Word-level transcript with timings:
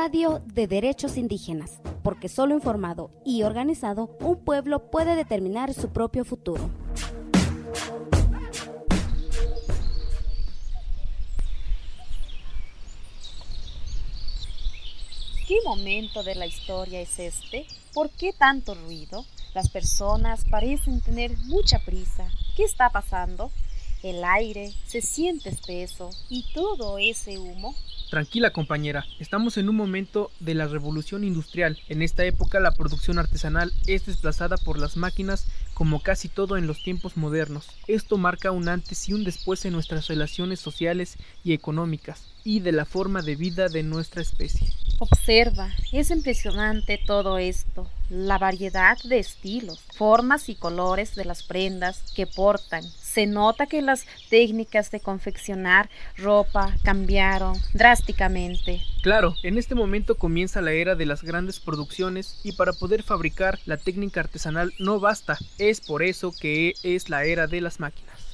Radio 0.00 0.40
de 0.46 0.68
Derechos 0.68 1.16
Indígenas, 1.16 1.80
porque 2.04 2.28
solo 2.28 2.54
informado 2.54 3.10
y 3.24 3.42
organizado 3.42 4.16
un 4.20 4.36
pueblo 4.44 4.92
puede 4.92 5.16
determinar 5.16 5.74
su 5.74 5.88
propio 5.88 6.24
futuro. 6.24 6.70
¿Qué 15.48 15.56
momento 15.64 16.22
de 16.22 16.36
la 16.36 16.46
historia 16.46 17.00
es 17.00 17.18
este? 17.18 17.66
¿Por 17.92 18.08
qué 18.10 18.32
tanto 18.32 18.76
ruido? 18.76 19.24
Las 19.52 19.68
personas 19.68 20.44
parecen 20.48 21.00
tener 21.00 21.36
mucha 21.46 21.80
prisa. 21.80 22.30
¿Qué 22.56 22.62
está 22.62 22.90
pasando? 22.90 23.50
El 24.04 24.22
aire 24.22 24.72
se 24.86 25.00
siente 25.00 25.48
espeso 25.48 26.10
y 26.28 26.44
todo 26.54 26.98
ese 26.98 27.36
humo 27.36 27.74
Tranquila 28.10 28.54
compañera, 28.54 29.04
estamos 29.18 29.58
en 29.58 29.68
un 29.68 29.76
momento 29.76 30.30
de 30.40 30.54
la 30.54 30.66
revolución 30.66 31.24
industrial. 31.24 31.78
En 31.90 32.00
esta 32.00 32.24
época 32.24 32.58
la 32.58 32.72
producción 32.72 33.18
artesanal 33.18 33.70
es 33.86 34.06
desplazada 34.06 34.56
por 34.56 34.78
las 34.78 34.96
máquinas 34.96 35.46
como 35.74 36.00
casi 36.02 36.28
todo 36.30 36.56
en 36.56 36.66
los 36.66 36.82
tiempos 36.82 37.18
modernos. 37.18 37.68
Esto 37.86 38.16
marca 38.16 38.50
un 38.50 38.70
antes 38.70 39.10
y 39.10 39.12
un 39.12 39.24
después 39.24 39.62
en 39.66 39.74
nuestras 39.74 40.08
relaciones 40.08 40.58
sociales 40.58 41.18
y 41.44 41.52
económicas 41.52 42.24
y 42.44 42.60
de 42.60 42.72
la 42.72 42.86
forma 42.86 43.20
de 43.20 43.36
vida 43.36 43.68
de 43.68 43.82
nuestra 43.82 44.22
especie. 44.22 44.72
Observa, 45.00 45.70
es 45.92 46.10
impresionante 46.10 46.98
todo 47.06 47.38
esto, 47.38 47.88
la 48.10 48.36
variedad 48.36 48.98
de 49.04 49.20
estilos, 49.20 49.78
formas 49.94 50.48
y 50.48 50.56
colores 50.56 51.14
de 51.14 51.24
las 51.24 51.44
prendas 51.44 52.02
que 52.16 52.26
portan. 52.26 52.82
Se 52.82 53.26
nota 53.26 53.66
que 53.66 53.80
las 53.80 54.06
técnicas 54.28 54.90
de 54.90 54.98
confeccionar 54.98 55.88
ropa 56.16 56.74
cambiaron 56.82 57.56
drásticamente. 57.74 58.82
Claro, 59.02 59.36
en 59.44 59.56
este 59.56 59.76
momento 59.76 60.16
comienza 60.16 60.60
la 60.60 60.72
era 60.72 60.96
de 60.96 61.06
las 61.06 61.22
grandes 61.22 61.60
producciones 61.60 62.40
y 62.42 62.52
para 62.52 62.72
poder 62.72 63.04
fabricar 63.04 63.60
la 63.66 63.76
técnica 63.76 64.20
artesanal 64.20 64.72
no 64.80 64.98
basta, 64.98 65.38
es 65.58 65.80
por 65.80 66.02
eso 66.02 66.32
que 66.32 66.74
es 66.82 67.08
la 67.08 67.24
era 67.24 67.46
de 67.46 67.60
las 67.60 67.78
máquinas. 67.78 68.27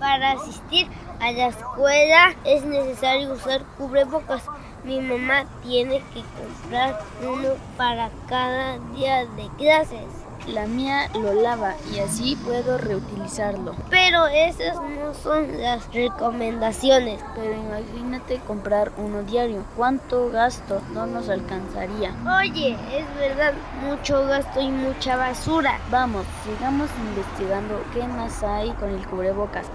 Para 0.00 0.32
asistir 0.32 0.88
a 1.20 1.30
la 1.30 1.48
escuela 1.48 2.34
es 2.44 2.64
necesario 2.64 3.34
usar 3.34 3.62
cubrebocas. 3.76 4.42
Mi 4.82 4.98
mamá 4.98 5.44
tiene 5.62 6.02
que 6.14 6.22
comprar 6.40 6.98
uno 7.22 7.50
para 7.76 8.08
cada 8.26 8.78
día 8.94 9.26
de 9.26 9.50
clases. 9.58 10.06
La 10.46 10.66
mía 10.66 11.10
lo 11.12 11.34
lava 11.34 11.74
y 11.92 11.98
así 11.98 12.34
puedo 12.46 12.78
reutilizarlo. 12.78 13.74
Pero 13.90 14.26
esas 14.26 14.76
no 14.80 15.12
son 15.12 15.60
las 15.60 15.92
recomendaciones. 15.92 17.22
Pero 17.34 17.52
imagínate 17.52 18.40
comprar 18.46 18.92
uno 18.96 19.22
diario. 19.22 19.64
¿Cuánto 19.76 20.30
gasto 20.30 20.80
no 20.94 21.06
nos 21.06 21.28
alcanzaría? 21.28 22.14
Oye, 22.40 22.74
es 22.90 23.14
verdad, 23.16 23.52
mucho 23.82 24.24
gasto 24.24 24.62
y 24.62 24.70
mucha 24.70 25.18
basura. 25.18 25.78
Vamos, 25.90 26.24
sigamos 26.42 26.88
investigando 26.98 27.84
qué 27.92 28.08
más 28.08 28.42
hay 28.42 28.70
con 28.70 28.88
el 28.88 29.06
cubrebocas. 29.06 29.66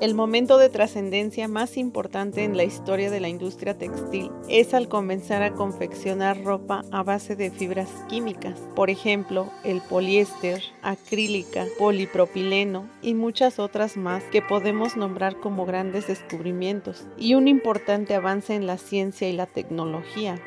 El 0.00 0.14
momento 0.14 0.56
de 0.56 0.70
trascendencia 0.70 1.46
más 1.46 1.76
importante 1.76 2.44
en 2.44 2.56
la 2.56 2.64
historia 2.64 3.10
de 3.10 3.20
la 3.20 3.28
industria 3.28 3.76
textil 3.76 4.30
es 4.48 4.72
al 4.72 4.88
comenzar 4.88 5.42
a 5.42 5.52
confeccionar 5.52 6.42
ropa 6.42 6.86
a 6.90 7.02
base 7.02 7.36
de 7.36 7.50
fibras 7.50 7.90
químicas, 8.08 8.58
por 8.74 8.88
ejemplo, 8.88 9.50
el 9.62 9.82
poliéster, 9.82 10.62
acrílica, 10.80 11.66
polipropileno 11.78 12.88
y 13.02 13.12
muchas 13.12 13.58
otras 13.58 13.98
más 13.98 14.24
que 14.24 14.40
podemos 14.40 14.96
nombrar 14.96 15.36
como 15.36 15.66
grandes 15.66 16.06
descubrimientos 16.06 17.06
y 17.18 17.34
un 17.34 17.46
importante 17.46 18.14
avance 18.14 18.54
en 18.54 18.66
la 18.66 18.78
ciencia 18.78 19.28
y 19.28 19.34
la 19.34 19.44
tecnología. 19.44 20.40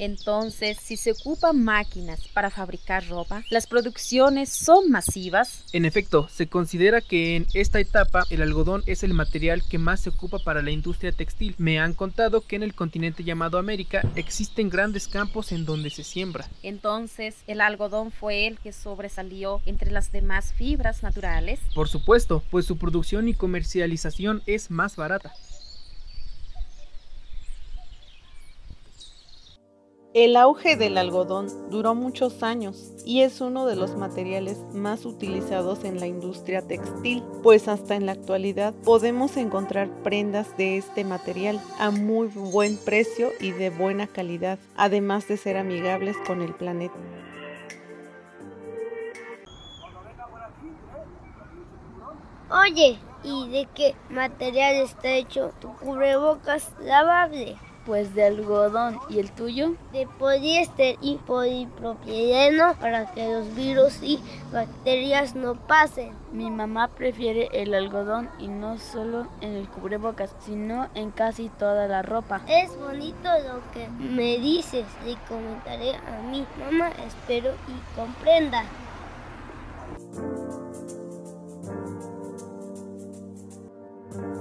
Entonces, 0.00 0.78
si 0.80 0.96
se 0.96 1.12
ocupan 1.12 1.62
máquinas 1.62 2.26
para 2.28 2.48
fabricar 2.48 3.06
ropa, 3.06 3.44
las 3.50 3.66
producciones 3.66 4.48
son 4.48 4.90
masivas. 4.90 5.64
En 5.74 5.84
efecto, 5.84 6.26
se 6.30 6.46
considera 6.46 7.02
que 7.02 7.36
en 7.36 7.46
esta 7.52 7.80
etapa 7.80 8.24
el 8.30 8.40
algodón 8.40 8.82
es 8.86 9.02
el 9.02 9.12
material 9.12 9.62
que 9.62 9.76
más 9.76 10.00
se 10.00 10.08
ocupa 10.08 10.38
para 10.38 10.62
la 10.62 10.70
industria 10.70 11.12
textil. 11.12 11.54
Me 11.58 11.78
han 11.78 11.92
contado 11.92 12.40
que 12.40 12.56
en 12.56 12.62
el 12.62 12.74
continente 12.74 13.24
llamado 13.24 13.58
América 13.58 14.00
existen 14.16 14.70
grandes 14.70 15.06
campos 15.06 15.52
en 15.52 15.66
donde 15.66 15.90
se 15.90 16.02
siembra. 16.02 16.48
Entonces, 16.62 17.36
el 17.46 17.60
algodón 17.60 18.10
fue 18.10 18.46
el 18.46 18.58
que 18.58 18.72
sobresalió 18.72 19.60
entre 19.66 19.90
las 19.90 20.12
demás 20.12 20.54
fibras 20.54 21.02
naturales. 21.02 21.60
Por 21.74 21.90
supuesto, 21.90 22.42
pues 22.50 22.64
su 22.64 22.78
producción 22.78 23.28
y 23.28 23.34
comercialización 23.34 24.42
es 24.46 24.70
más 24.70 24.96
barata. 24.96 25.34
El 30.12 30.34
auge 30.34 30.74
del 30.74 30.98
algodón 30.98 31.70
duró 31.70 31.94
muchos 31.94 32.42
años 32.42 32.94
y 33.06 33.20
es 33.20 33.40
uno 33.40 33.64
de 33.66 33.76
los 33.76 33.94
materiales 33.94 34.58
más 34.74 35.06
utilizados 35.06 35.84
en 35.84 36.00
la 36.00 36.08
industria 36.08 36.62
textil, 36.62 37.22
pues 37.44 37.68
hasta 37.68 37.94
en 37.94 38.06
la 38.06 38.12
actualidad 38.12 38.74
podemos 38.84 39.36
encontrar 39.36 39.88
prendas 40.02 40.56
de 40.56 40.78
este 40.78 41.04
material 41.04 41.60
a 41.78 41.92
muy 41.92 42.26
buen 42.26 42.76
precio 42.76 43.28
y 43.38 43.52
de 43.52 43.70
buena 43.70 44.08
calidad, 44.08 44.58
además 44.76 45.28
de 45.28 45.36
ser 45.36 45.56
amigables 45.56 46.16
con 46.26 46.42
el 46.42 46.54
planeta. 46.54 46.96
Oye, 52.50 52.98
¿y 53.22 53.48
de 53.48 53.68
qué 53.76 53.94
material 54.08 54.74
está 54.74 55.12
hecho 55.12 55.52
tu 55.60 55.72
cubrebocas 55.76 56.72
lavable? 56.80 57.56
Pues 57.90 58.14
de 58.14 58.24
algodón. 58.24 59.00
¿Y 59.08 59.18
el 59.18 59.32
tuyo? 59.32 59.74
De 59.90 60.06
poliéster 60.06 60.96
y 61.00 61.16
polipropileno 61.16 62.76
para 62.76 63.10
que 63.10 63.26
los 63.26 63.52
virus 63.56 64.00
y 64.00 64.20
bacterias 64.52 65.34
no 65.34 65.56
pasen. 65.56 66.12
Mi 66.30 66.52
mamá 66.52 66.86
prefiere 66.86 67.48
el 67.52 67.74
algodón 67.74 68.30
y 68.38 68.46
no 68.46 68.78
solo 68.78 69.26
en 69.40 69.56
el 69.56 69.68
cubrebocas, 69.68 70.32
sino 70.38 70.88
en 70.94 71.10
casi 71.10 71.48
toda 71.48 71.88
la 71.88 72.02
ropa. 72.02 72.42
Es 72.46 72.78
bonito 72.78 73.28
lo 73.28 73.60
que 73.72 73.88
me 73.88 74.38
dices. 74.38 74.86
Le 75.04 75.16
comentaré 75.28 75.96
a 75.96 76.22
mi 76.30 76.46
mamá. 76.60 76.90
Espero 77.04 77.50
y 77.66 77.96
comprenda. 77.96 78.62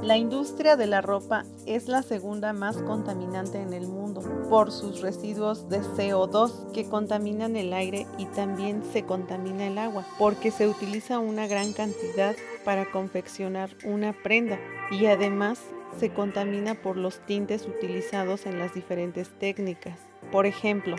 La 0.01 0.17
industria 0.17 0.75
de 0.75 0.87
la 0.87 1.01
ropa 1.01 1.45
es 1.65 1.87
la 1.87 2.01
segunda 2.01 2.53
más 2.53 2.77
contaminante 2.77 3.59
en 3.59 3.73
el 3.73 3.87
mundo 3.87 4.21
por 4.49 4.71
sus 4.71 5.01
residuos 5.01 5.69
de 5.69 5.81
CO2 5.81 6.71
que 6.71 6.87
contaminan 6.87 7.55
el 7.55 7.73
aire 7.73 8.07
y 8.17 8.25
también 8.25 8.81
se 8.91 9.03
contamina 9.03 9.67
el 9.67 9.77
agua 9.77 10.05
porque 10.17 10.51
se 10.51 10.67
utiliza 10.67 11.19
una 11.19 11.47
gran 11.47 11.73
cantidad 11.73 12.35
para 12.65 12.89
confeccionar 12.89 13.69
una 13.83 14.13
prenda 14.13 14.57
y 14.89 15.05
además 15.05 15.59
se 15.99 16.11
contamina 16.11 16.75
por 16.75 16.97
los 16.97 17.19
tintes 17.25 17.67
utilizados 17.67 18.45
en 18.45 18.57
las 18.57 18.73
diferentes 18.73 19.29
técnicas. 19.37 19.99
Por 20.31 20.45
ejemplo, 20.45 20.95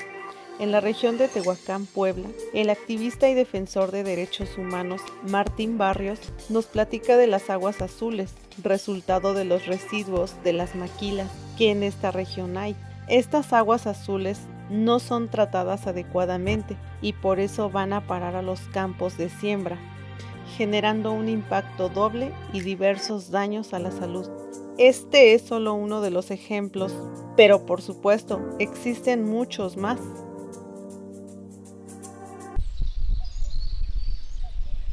en 0.59 0.72
la 0.72 0.81
región 0.81 1.19
de 1.19 1.28
Tehuacán, 1.28 1.87
Puebla, 1.87 2.28
el 2.53 2.71
activista 2.71 3.28
y 3.28 3.34
defensor 3.34 3.91
de 3.91 4.05
derechos 4.05 4.59
humanos 4.59 5.00
Martín 5.28 5.78
Barrios 5.78 6.19
nos 6.49 6.66
platica 6.66 7.16
de 7.16 7.27
las 7.27 7.50
aguas 7.50 7.81
azules, 7.81 8.34
resultado 8.62 9.34
de 9.34 9.44
los 9.44 9.66
residuos 9.66 10.34
de 10.44 10.53
las 10.53 10.75
maquilas 10.75 11.31
que 11.56 11.71
en 11.71 11.83
esta 11.83 12.11
región 12.11 12.56
hay. 12.56 12.77
Estas 13.09 13.53
aguas 13.53 13.87
azules 13.87 14.41
no 14.70 15.00
son 15.00 15.29
tratadas 15.29 15.87
adecuadamente 15.87 16.76
y 17.03 17.12
por 17.12 17.41
eso 17.41 17.70
van 17.70 17.93
a 17.93 18.06
parar 18.06 18.37
a 18.37 18.43
los 18.43 18.61
campos 18.69 19.19
de 19.19 19.29
siembra, 19.29 19.79
generando 20.56 21.12
un 21.12 21.29
impacto 21.29 21.88
doble 21.88 22.32
y 22.53 22.61
diversos 22.61 23.31
daños 23.31 23.75
a 23.75 23.79
la 23.79 23.91
salud. 23.91 24.29
Este 24.79 25.35
es 25.35 25.43
solo 25.43 25.75
uno 25.75 26.00
de 26.00 26.11
los 26.11 26.31
ejemplos, 26.31 26.94
pero 27.37 27.67
por 27.67 27.82
supuesto 27.82 28.41
existen 28.58 29.25
muchos 29.25 29.76
más. 29.76 30.00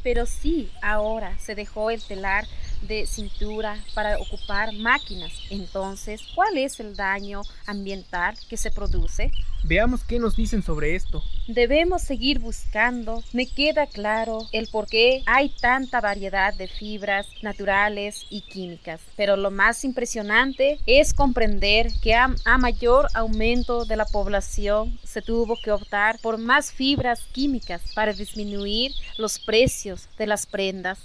Pero 0.02 0.26
sí, 0.26 0.70
ahora 0.82 1.36
se 1.38 1.54
dejó 1.54 1.90
el 1.90 2.02
telar 2.02 2.46
de 2.82 3.06
cintura 3.06 3.76
para 3.94 4.18
ocupar 4.18 4.72
máquinas. 4.72 5.32
Entonces, 5.50 6.22
¿cuál 6.34 6.58
es 6.58 6.80
el 6.80 6.96
daño 6.96 7.42
ambiental 7.66 8.36
que 8.48 8.56
se 8.56 8.70
produce? 8.70 9.30
Veamos 9.64 10.04
qué 10.04 10.18
nos 10.18 10.36
dicen 10.36 10.62
sobre 10.62 10.94
esto. 10.94 11.22
Debemos 11.48 12.02
seguir 12.02 12.38
buscando. 12.38 13.22
Me 13.32 13.46
queda 13.46 13.86
claro 13.86 14.46
el 14.52 14.68
por 14.68 14.86
qué 14.86 15.22
hay 15.26 15.48
tanta 15.48 16.00
variedad 16.00 16.54
de 16.54 16.68
fibras 16.68 17.26
naturales 17.42 18.26
y 18.30 18.42
químicas. 18.42 19.00
Pero 19.16 19.36
lo 19.36 19.50
más 19.50 19.84
impresionante 19.84 20.78
es 20.86 21.12
comprender 21.12 21.88
que 22.02 22.14
a, 22.14 22.34
a 22.44 22.58
mayor 22.58 23.08
aumento 23.14 23.84
de 23.84 23.96
la 23.96 24.06
población 24.06 24.98
se 25.02 25.22
tuvo 25.22 25.56
que 25.62 25.72
optar 25.72 26.18
por 26.20 26.38
más 26.38 26.72
fibras 26.72 27.20
químicas 27.32 27.82
para 27.94 28.12
disminuir 28.12 28.92
los 29.16 29.38
precios 29.38 30.08
de 30.18 30.26
las 30.26 30.46
prendas, 30.46 30.98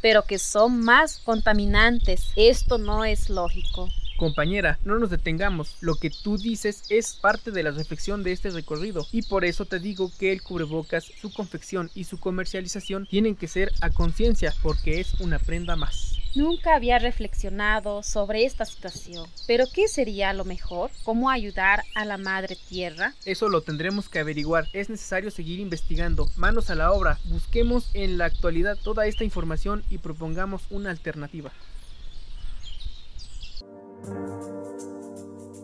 pero 0.00 0.22
que 0.22 0.38
son 0.38 0.80
más 0.80 1.18
contaminantes. 1.18 2.30
Esto 2.36 2.78
no 2.78 3.04
es 3.04 3.30
lógico. 3.30 3.88
Compañera, 4.16 4.78
no 4.84 4.98
nos 4.98 5.10
detengamos. 5.10 5.76
Lo 5.80 5.96
que 5.96 6.10
tú 6.10 6.38
dices 6.38 6.84
es 6.88 7.14
parte 7.16 7.50
de 7.50 7.62
la 7.62 7.70
reflexión 7.70 8.22
de 8.22 8.32
este 8.32 8.50
recorrido 8.50 9.06
y 9.12 9.22
por 9.22 9.44
eso 9.44 9.66
te 9.66 9.78
digo 9.78 10.10
que 10.18 10.32
el 10.32 10.42
cubrebocas, 10.42 11.04
su 11.04 11.32
confección 11.32 11.90
y 11.94 12.04
su 12.04 12.18
comercialización 12.18 13.06
tienen 13.06 13.36
que 13.36 13.46
ser 13.46 13.72
a 13.82 13.90
conciencia 13.90 14.54
porque 14.62 15.00
es 15.00 15.20
una 15.20 15.38
prenda 15.38 15.76
más. 15.76 16.16
Nunca 16.34 16.74
había 16.74 16.98
reflexionado 16.98 18.02
sobre 18.02 18.44
esta 18.44 18.64
situación, 18.66 19.26
pero 19.46 19.64
¿qué 19.72 19.88
sería 19.88 20.32
lo 20.34 20.44
mejor? 20.44 20.90
¿Cómo 21.02 21.30
ayudar 21.30 21.82
a 21.94 22.04
la 22.04 22.18
madre 22.18 22.56
tierra? 22.68 23.14
Eso 23.24 23.48
lo 23.48 23.62
tendremos 23.62 24.08
que 24.08 24.18
averiguar. 24.18 24.68
Es 24.74 24.90
necesario 24.90 25.30
seguir 25.30 25.60
investigando. 25.60 26.28
Manos 26.36 26.68
a 26.68 26.74
la 26.74 26.92
obra. 26.92 27.18
Busquemos 27.24 27.90
en 27.94 28.18
la 28.18 28.26
actualidad 28.26 28.76
toda 28.82 29.06
esta 29.06 29.24
información 29.24 29.82
y 29.88 29.98
propongamos 29.98 30.62
una 30.70 30.90
alternativa. 30.90 31.52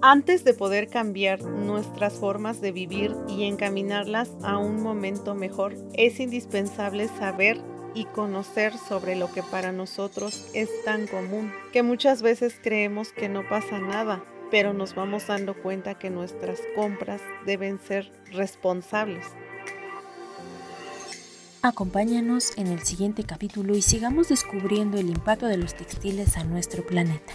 Antes 0.04 0.42
de 0.42 0.52
poder 0.52 0.88
cambiar 0.88 1.44
nuestras 1.44 2.14
formas 2.14 2.60
de 2.60 2.72
vivir 2.72 3.14
y 3.28 3.44
encaminarlas 3.44 4.30
a 4.42 4.58
un 4.58 4.82
momento 4.82 5.36
mejor, 5.36 5.76
es 5.94 6.18
indispensable 6.18 7.06
saber 7.06 7.60
y 7.94 8.06
conocer 8.06 8.76
sobre 8.76 9.14
lo 9.14 9.32
que 9.32 9.44
para 9.44 9.70
nosotros 9.70 10.44
es 10.54 10.68
tan 10.84 11.06
común, 11.06 11.52
que 11.72 11.84
muchas 11.84 12.20
veces 12.20 12.58
creemos 12.60 13.12
que 13.12 13.28
no 13.28 13.48
pasa 13.48 13.78
nada, 13.78 14.24
pero 14.50 14.72
nos 14.72 14.96
vamos 14.96 15.28
dando 15.28 15.54
cuenta 15.54 15.96
que 15.96 16.10
nuestras 16.10 16.58
compras 16.74 17.20
deben 17.46 17.78
ser 17.78 18.10
responsables. 18.32 19.24
Acompáñanos 21.62 22.58
en 22.58 22.66
el 22.66 22.80
siguiente 22.80 23.22
capítulo 23.22 23.76
y 23.76 23.82
sigamos 23.82 24.30
descubriendo 24.30 24.98
el 24.98 25.10
impacto 25.10 25.46
de 25.46 25.58
los 25.58 25.74
textiles 25.74 26.36
a 26.36 26.42
nuestro 26.42 26.84
planeta. 26.84 27.34